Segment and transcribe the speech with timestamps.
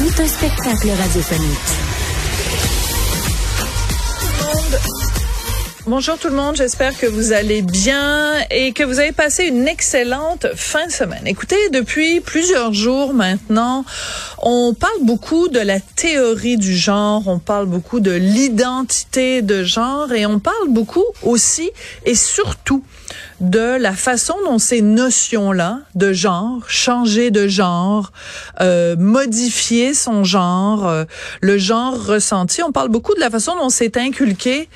[0.00, 1.58] Tout un spectacle radiophonique.
[5.86, 9.68] Bonjour tout le monde, j'espère que vous allez bien et que vous avez passé une
[9.68, 11.26] excellente fin de semaine.
[11.26, 13.84] Écoutez, depuis plusieurs jours maintenant,
[14.40, 20.14] on parle beaucoup de la théorie du genre, on parle beaucoup de l'identité de genre
[20.14, 21.70] et on parle beaucoup aussi
[22.06, 22.82] et surtout
[23.40, 28.12] de la façon dont ces notions-là de genre, changer de genre,
[28.60, 31.04] euh, modifier son genre, euh,
[31.40, 34.68] le genre ressenti, on parle beaucoup de la façon dont c'est inculqué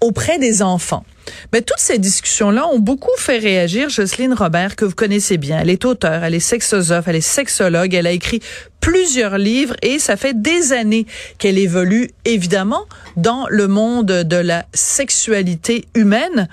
[0.00, 1.04] auprès des enfants.
[1.52, 5.58] Mais toutes ces discussions-là ont beaucoup fait réagir Jocelyne Robert, que vous connaissez bien.
[5.60, 8.40] Elle est auteure, elle est sexosophe, elle est sexologue, elle a écrit
[8.80, 11.06] plusieurs livres et ça fait des années
[11.38, 16.48] qu'elle évolue évidemment dans le monde de la sexualité humaine.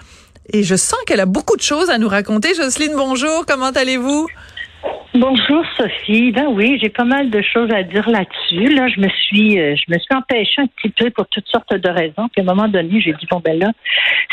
[0.51, 2.53] Et je sens qu'elle a beaucoup de choses à nous raconter.
[2.53, 4.27] Jocelyne, bonjour, comment allez-vous?
[5.17, 6.33] Bonjour Sophie.
[6.33, 8.75] Ben oui, j'ai pas mal de choses à dire là-dessus.
[8.75, 11.73] Là, je me suis, euh, je me suis empêchée un petit peu pour toutes sortes
[11.73, 12.27] de raisons.
[12.33, 13.71] Puis à un moment donné, j'ai dit bon ben là,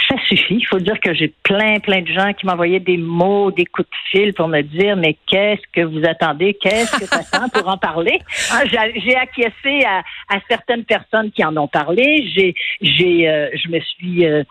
[0.08, 0.56] ça suffit.
[0.56, 3.88] Il faut dire que j'ai plein, plein de gens qui m'envoyaient des mots, des coups
[3.88, 7.76] de fil pour me dire mais qu'est-ce que vous attendez, qu'est-ce que attends pour en
[7.76, 8.18] parler?
[8.50, 10.02] Ah, j'ai acquiescé à,
[10.34, 12.28] à, certaines personnes qui en ont parlé.
[12.34, 14.42] J'ai, j'ai, euh, je me suis euh,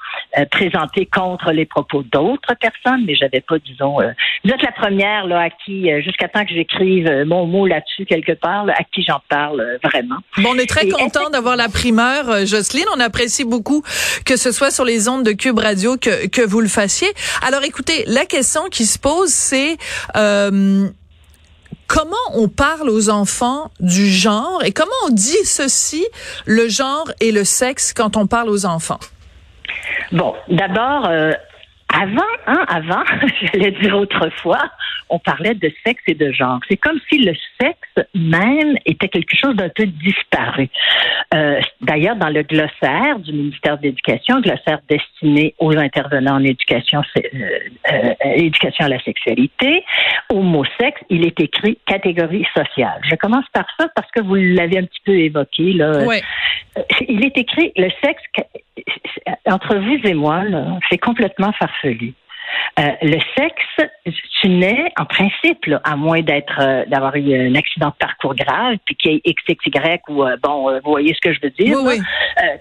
[0.50, 3.98] présentée contre les propos d'autres personnes, mais j'avais pas, disons,
[4.46, 8.06] vous êtes la première là à qui jusqu'à jusqu'à que j'écrive euh, mon mot là-dessus
[8.06, 10.18] quelque part, à qui j'en parle euh, vraiment.
[10.38, 12.86] Bon, on est très content d'avoir la primeur, euh, Jocelyne.
[12.96, 13.84] On apprécie beaucoup
[14.26, 17.08] que ce soit sur les ondes de Cube Radio que, que vous le fassiez.
[17.46, 19.78] Alors, écoutez, la question qui se pose, c'est
[21.88, 26.06] comment on parle aux enfants du genre et comment on dit ceci,
[26.46, 29.00] le genre et le sexe, quand on parle aux enfants?
[30.12, 31.10] Bon, d'abord,
[31.94, 33.04] avant, hein, avant,
[33.42, 34.62] j'allais dire autrefois,
[35.10, 36.60] on parlait de sexe et de genre.
[36.70, 40.70] C'est comme si le sexe même était quelque chose d'un peu disparu.
[41.34, 47.02] Euh, D'ailleurs, dans le glossaire du ministère de l'Éducation, glossaire destiné aux intervenants en éducation,
[47.18, 47.20] euh,
[47.92, 49.84] euh, éducation à la sexualité,
[50.30, 53.02] au mot sexe, il est écrit catégorie sociale.
[53.10, 55.74] Je commence par ça parce que vous l'avez un petit peu évoqué.
[55.74, 56.04] Là.
[56.06, 56.22] Oui.
[56.78, 58.22] Euh, il est écrit le sexe
[59.46, 60.44] entre vous et moi,
[60.90, 62.14] c'est complètement farfelu.
[62.80, 63.92] Euh, le sexe,
[64.42, 68.76] tu nais en principe, à moins d'être euh, d'avoir eu un accident de parcours grave,
[68.86, 71.78] puis qu'il y ait XXY ou euh, bon, vous voyez ce que je veux dire,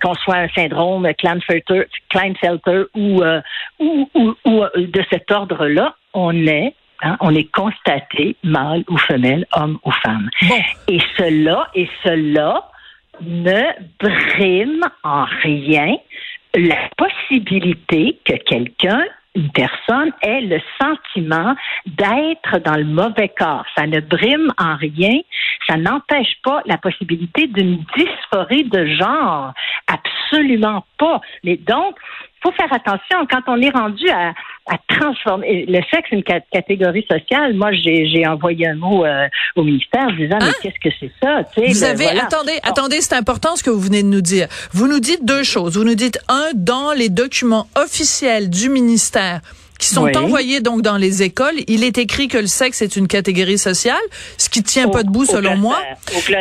[0.03, 3.23] qu'on soit un syndrome Klinefelter, Klinefelter ou,
[3.79, 9.47] ou, ou, ou de cet ordre-là, on est Hein, on est constaté mâle ou femelle,
[9.57, 10.29] homme ou femme.
[10.87, 12.69] Et cela, et cela
[13.23, 13.63] ne
[13.99, 15.97] brime en rien
[16.55, 21.55] la possibilité que quelqu'un une personne ait le sentiment
[21.87, 23.65] d'être dans le mauvais corps.
[23.77, 25.21] Ça ne brime en rien,
[25.69, 29.53] ça n'empêche pas la possibilité d'une dysphorie de genre.
[30.31, 31.21] Absolument pas.
[31.45, 31.97] Mais donc,
[32.43, 34.33] faut faire attention quand on est rendu à,
[34.89, 37.55] transformer le sexe une catégorie sociale.
[37.55, 39.27] Moi, j'ai envoyé un mot euh,
[39.57, 40.53] au ministère disant mais hein?
[40.63, 41.43] qu'est-ce que c'est ça?
[41.57, 44.47] Vous avez attendez, attendez, c'est important ce que vous venez de nous dire.
[44.73, 45.77] Vous nous dites deux choses.
[45.77, 49.41] Vous nous dites un dans les documents officiels du ministère
[49.81, 51.55] qui sont envoyés donc dans les écoles.
[51.67, 53.97] Il est écrit que le sexe est une catégorie sociale,
[54.37, 55.79] ce qui tient pas debout selon moi.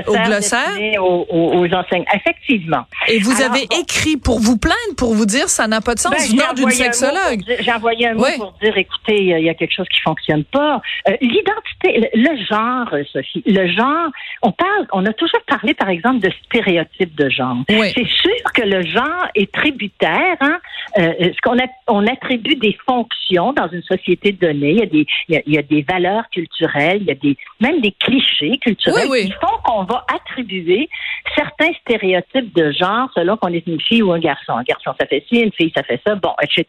[0.08, 0.70] Au glossaire.
[1.00, 2.06] Au Aux, enseignants.
[2.14, 2.86] Effectivement.
[3.08, 6.12] Et vous avez écrit pour vous plaindre, pour vous dire ça n'a pas de sens
[6.12, 7.44] ben, d'une sexologue.
[7.60, 10.82] J'ai envoyé un mot pour dire écoutez, il y a quelque chose qui fonctionne pas.
[11.08, 14.10] Euh, l'identité, le, genre, Sophie, le genre,
[14.42, 17.58] on parle, on a toujours parlé par exemple de stéréotypes de genre.
[17.70, 20.60] C'est sûr que le genre est tributaire, hein,
[20.98, 21.58] euh, ce qu'on
[21.88, 24.72] on attribue des fonctions dans une société donnée.
[24.72, 27.82] Il y a des, il y a, des valeurs culturelles, il y a des, même
[27.82, 30.90] des clichés culturels qui font qu'on va attribuer
[31.36, 34.54] certains stéréotypes de genre selon qu'on est une fille ou un garçon.
[34.54, 36.66] Un garçon, ça fait ci, une fille, ça fait ça, bon, etc.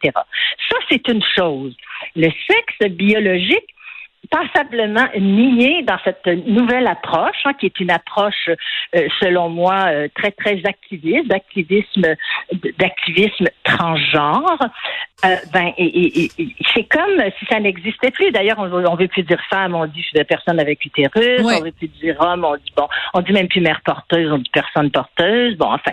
[0.69, 1.75] Ça, c'est une chose.
[2.15, 3.67] Le sexe biologique,
[4.29, 8.49] passablement nié dans cette nouvelle approche, hein, qui est une approche,
[8.95, 12.15] euh, selon moi, euh, très très activiste, d'activisme,
[12.77, 14.59] d'activisme transgenre.
[15.25, 16.29] Euh, ben, et,
[16.73, 18.31] c'est comme si ça n'existait plus.
[18.31, 21.87] D'ailleurs, on, on veut plus dire femme, on dit personne avec utérus, on veut plus
[21.87, 25.55] dire homme, on dit bon, on dit même plus mère porteuse, on dit personne porteuse.
[25.57, 25.91] Bon, enfin,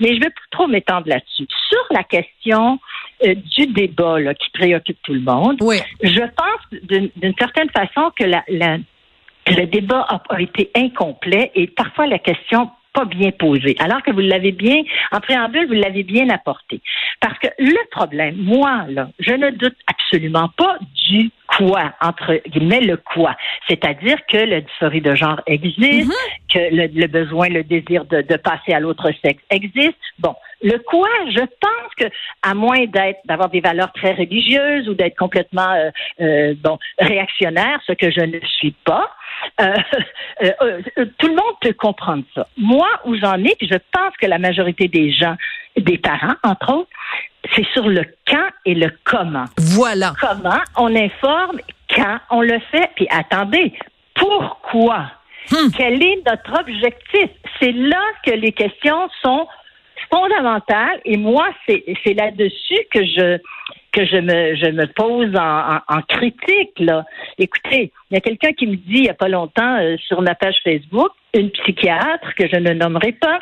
[0.00, 1.46] mais je veux pas trop m'étendre là-dessus.
[1.68, 2.78] Sur la question
[3.22, 5.58] euh, du débat là, qui préoccupe tout le monde.
[5.60, 5.76] Oui.
[6.02, 12.18] Je pense d'une certaine façon que la, le débat a, été incomplet et parfois la
[12.18, 14.82] question pas bien posée, alors que vous l'avez bien,
[15.12, 16.80] en préambule, vous l'avez bien apporté.
[17.20, 20.78] Parce que le problème, moi, là, je ne doute absolument pas
[21.08, 23.36] du quoi, entre guillemets, le quoi.
[23.68, 26.12] C'est-à-dire que la dysphorie de genre existe, mhm.
[26.52, 29.98] que le, besoin, le désir de, de passer à l'autre sexe existe.
[30.18, 32.04] Bon, le quoi, je pense que,
[32.42, 35.90] à moins d'être, d'avoir des valeurs très religieuses ou d'être complètement, euh,
[36.20, 39.10] euh, bon, réactionnaire, ce que je ne suis pas,
[39.60, 39.76] euh,
[41.18, 42.46] tout le monde peut comprendre ça.
[42.56, 45.36] Moi, où j'en ai, puis je pense que la majorité des gens,
[45.76, 46.90] des parents, entre autres,
[47.54, 49.46] c'est sur le quand et le comment.
[49.58, 50.12] Voilà.
[50.20, 51.58] Comment on informe,
[51.94, 53.72] quand on le fait, puis attendez,
[54.14, 55.10] pourquoi?
[55.50, 55.70] Hmm.
[55.76, 57.30] Quel est notre objectif?
[57.58, 59.46] C'est là que les questions sont
[60.10, 63.38] fondamentales et moi, c'est là-dessus que je
[63.92, 66.78] que je me, je me pose en, en, critique.
[66.78, 67.04] Là.
[67.38, 70.22] Écoutez, il y a quelqu'un qui me dit il n'y a pas longtemps euh, sur
[70.22, 73.40] ma page Facebook, une psychiatre que je ne nommerai pas,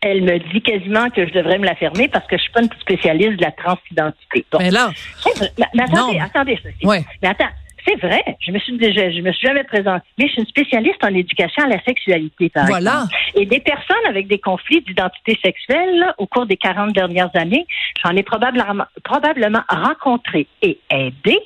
[0.00, 2.62] elle me dit quasiment que je devrais me la fermer parce que je suis pas
[2.62, 4.44] une spécialiste de la transidentité.
[4.58, 4.90] mais là,
[5.74, 7.04] mais, attendez, attendez, Ouais.
[7.22, 7.50] Mais attends,
[7.86, 8.22] c'est vrai.
[8.40, 10.04] Je me suis déjà, je me suis jamais présentée.
[10.18, 13.04] Mais je suis une spécialiste en éducation à la sexualité, par voilà.
[13.34, 17.66] Et des personnes avec des conflits d'identité sexuelle, au cours des 40 dernières années,
[18.04, 21.38] j'en ai probablement, probablement rencontré et aidé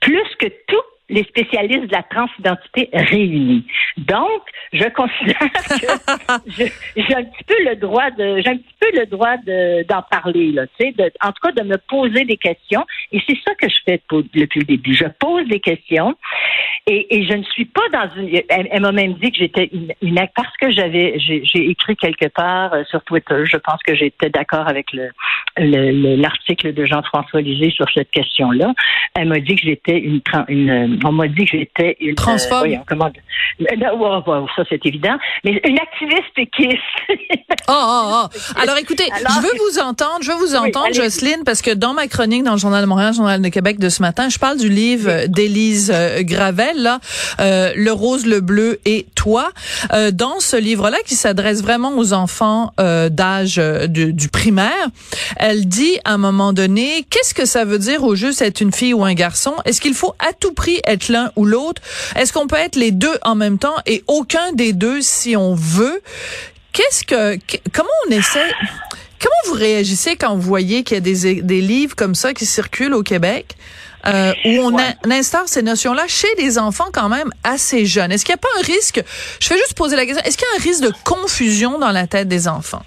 [0.00, 3.66] plus que tout les spécialistes de la transidentité réunis.
[4.06, 4.42] Donc,
[4.72, 5.38] je considère
[5.68, 6.64] que
[6.96, 9.36] j'ai un petit peu le droit de, j'ai un petit peu le droit
[9.88, 12.84] d'en parler là, tu sais, de, en tout cas de me poser des questions.
[13.12, 14.94] Et c'est ça que je fais depuis le début.
[14.94, 16.16] Je pose des questions
[16.86, 18.40] et, et je ne suis pas dans une.
[18.48, 22.72] Elle, m'a même dit que j'étais une, une, parce que j'avais, j'ai écrit quelque part
[22.72, 23.44] euh, sur Twitter.
[23.44, 25.10] Je pense que j'étais d'accord avec le
[25.56, 28.72] l'article de Jean-François Lisée sur cette question-là.
[29.14, 32.14] Elle m'a dit que j'étais une, une on m'a dit que j'étais une.
[32.18, 33.10] Euh, comment,
[33.60, 33.89] euh,
[34.56, 35.16] ça, c'est évident.
[35.44, 36.78] Mais une activiste péquiste.
[37.68, 38.60] oh, oh, oh.
[38.60, 42.06] Alors, écoutez, je veux vous entendre, je veux vous entendre, Jocelyne, parce que dans ma
[42.06, 44.68] chronique dans le Journal de Montréal, Journal de Québec de ce matin, je parle du
[44.68, 47.00] livre d'Élise euh, Gravel, là,
[47.40, 49.50] euh, Le rose, le bleu et toi.
[49.92, 54.88] Euh, dans ce livre-là, qui s'adresse vraiment aux enfants euh, d'âge du, du primaire,
[55.36, 58.72] elle dit à un moment donné, qu'est-ce que ça veut dire au juste être une
[58.72, 59.54] fille ou un garçon?
[59.64, 61.82] Est-ce qu'il faut à tout prix être l'un ou l'autre?
[62.16, 65.54] Est-ce qu'on peut être les deux en même temps et aucun des deux si on
[65.54, 66.02] veut?
[66.72, 67.38] Qu'est-ce que,
[67.72, 68.50] comment on essaie,
[69.20, 72.46] comment vous réagissez quand vous voyez qu'il y a des, des livres comme ça qui
[72.46, 73.56] circulent au Québec?
[74.06, 78.12] Euh, où on, instaure ces notions-là chez les enfants quand même assez jeunes?
[78.12, 79.02] Est-ce qu'il n'y a pas un risque,
[79.40, 81.90] je vais juste poser la question, est-ce qu'il y a un risque de confusion dans
[81.90, 82.82] la tête des enfants?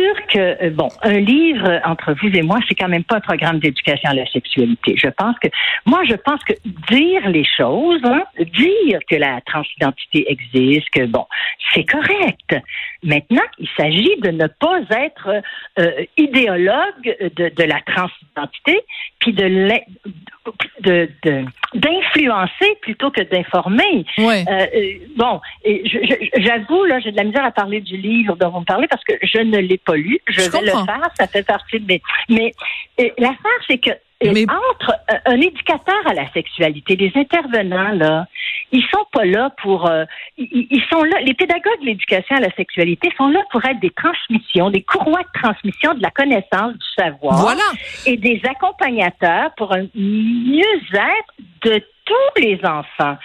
[0.00, 3.20] Sûr que, euh, bon, un livre entre vous et moi, c'est quand même pas un
[3.20, 4.94] programme d'éducation à la sexualité.
[4.96, 5.48] Je pense que,
[5.84, 6.54] moi, je pense que
[6.90, 11.26] dire les choses, hein, dire que la transidentité existe, que, bon,
[11.74, 12.56] c'est correct.
[13.02, 15.42] Maintenant, il s'agit de ne pas être
[15.78, 18.80] euh, idéologue de, de, la transidentité,
[19.18, 19.80] puis de
[21.74, 24.04] d'influencer plutôt que d'informer.
[24.18, 24.44] Ouais.
[24.48, 25.40] Euh, euh bon,
[26.36, 29.04] j'avoue là, j'ai de la misère à parler du livre dont vous me parlez parce
[29.04, 30.18] que je ne l'ai pas lu.
[30.28, 32.02] Je, vais le faire, ça fait partie de mes.
[32.28, 32.54] Mais
[33.18, 33.90] l'affaire, c'est que
[34.22, 34.44] mais...
[34.44, 38.26] entre euh, un éducateur à la sexualité, les intervenants là,
[38.72, 40.04] ils sont pas là pour, euh,
[40.36, 41.20] ils, sont là.
[41.22, 45.22] Les pédagogues de l'éducation à la sexualité sont là pour être des transmissions, des courroies
[45.22, 47.62] de transmission de la connaissance, du savoir, voilà.
[48.06, 51.34] et des accompagnateurs pour un mieux-être
[51.64, 53.16] de tous les enfants.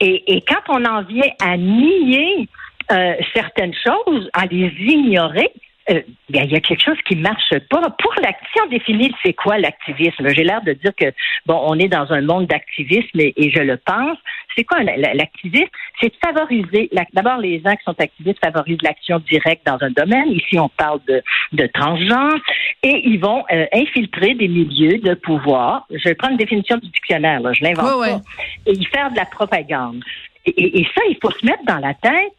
[0.00, 2.48] Et, et quand on en vient à nier
[2.92, 5.52] euh, certaines choses, à les ignorer,
[5.90, 7.80] euh, il y a quelque chose qui marche pas.
[7.98, 11.06] Pour si on définit c'est quoi l'activisme, j'ai l'air de dire que
[11.46, 14.18] bon, on est dans un monde d'activisme et, je le pense.
[14.56, 15.68] C'est quoi l'activisme?
[16.00, 16.90] C'est de favoriser.
[17.12, 20.30] D'abord, les gens qui sont activistes favorisent l'action directe dans un domaine.
[20.30, 22.38] Ici, on parle de, de transgenre
[22.82, 25.86] et ils vont euh, infiltrer des milieux de pouvoir.
[25.90, 27.40] Je vais prendre une définition du dictionnaire.
[27.40, 28.20] Là, je l'invente pas.
[28.66, 30.02] Et y faire de la propagande.
[30.46, 32.32] Et, ça, il faut se mettre dans la tête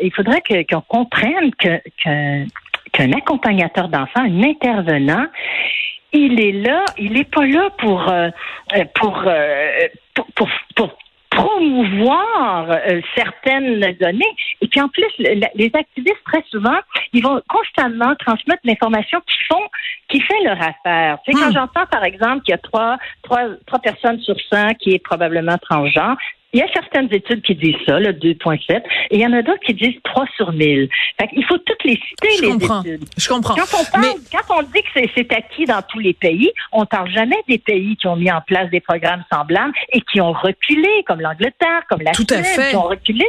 [0.00, 2.46] il faudrait qu'on comprenne que, que,
[2.98, 5.26] qu'un accompagnateur d'enfants, un intervenant,
[6.12, 8.30] il est là, il n'est pas là pour, euh,
[8.94, 9.22] pour,
[10.14, 10.98] pour, pour, pour
[11.30, 14.34] promouvoir euh, certaines données.
[14.60, 16.78] Et puis en plus, les activistes, très souvent,
[17.12, 19.62] ils vont constamment transmettre l'information qui font,
[20.08, 21.18] qui fait leur affaire.
[21.24, 21.54] Tu sais, quand hmm.
[21.54, 25.58] j'entends, par exemple, qu'il y a trois, trois, trois personnes sur 100 qui est probablement
[25.58, 26.16] transgenre,
[26.52, 29.42] il y a certaines études qui disent ça, le 2.7, et il y en a
[29.42, 30.88] d'autres qui disent 3 sur 1000.
[31.20, 32.82] Fait il faut toutes les citer, Je les comprends.
[32.82, 33.04] études.
[33.18, 33.54] Je comprends.
[33.54, 37.10] Quand on, parle, quand on dit que c'est acquis dans tous les pays, on parle
[37.10, 40.88] jamais des pays qui ont mis en place des programmes semblables et qui ont reculé,
[41.06, 43.26] comme l'Angleterre, comme la Suède, qui ont reculé.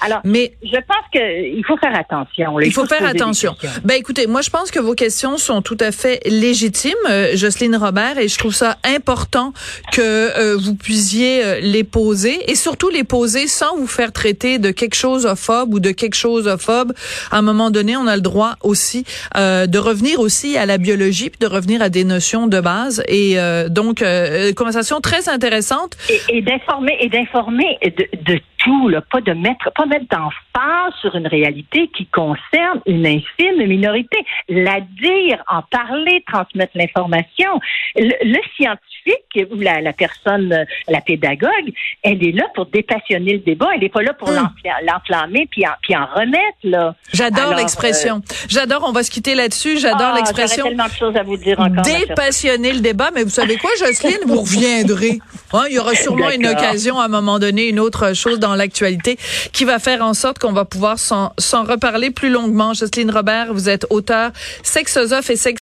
[0.00, 2.60] Alors, mais je pense qu'il faut faire attention.
[2.60, 3.56] il, faut, faire attention.
[3.84, 7.76] Ben écoutez, moi je pense que vos questions sont tout à fait légitimes, euh, Jocelyne
[7.76, 9.52] Robert, et je trouve ça important
[9.92, 14.58] que euh, vous puissiez euh, les poser et surtout les poser sans vous faire traiter
[14.58, 16.92] de quelque chose phobe ou de quelque chose phobe.
[17.30, 19.04] À un moment donné, on a le droit aussi
[19.36, 23.02] euh, de revenir aussi à la biologie, puis de revenir à des notions de base.
[23.08, 25.96] Et euh, donc, euh, conversation très intéressante.
[26.08, 30.92] Et, et d'informer et d'informer de, de tout, là, pas de mettre, pas mettre d'emphase
[31.00, 34.18] sur une réalité qui concerne une infime minorité.
[34.48, 37.60] La dire, en parler, transmettre l'information.
[37.96, 43.68] Le, scientifique ou la, la, personne, la pédagogue, elle est là pour dépassionner le débat.
[43.74, 44.48] Elle n'est pas là pour hum.
[44.82, 46.58] l'enflammer puis en, puis en remettre.
[46.64, 46.94] Là.
[47.12, 48.16] J'adore l'expression.
[48.16, 48.84] Euh, J'adore.
[48.86, 49.78] On va se quitter là-dessus.
[49.78, 50.64] J'adore ah, l'expression.
[50.64, 51.82] tellement de choses à vous dire encore.
[51.82, 53.10] Dépassionner le débat.
[53.14, 55.18] Mais vous savez quoi, Jocelyne, vous reviendrez.
[55.52, 59.18] Hein, il y aura sûrement une occasion à un moment donné, une autre chose l'actualité
[59.52, 62.74] qui va faire en sorte qu'on va pouvoir s'en reparler plus longuement.
[62.74, 64.30] Jocelyne Robert, vous êtes auteur,
[64.62, 65.58] sexosophe et sex